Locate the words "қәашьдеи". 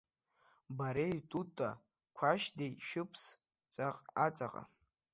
2.17-2.73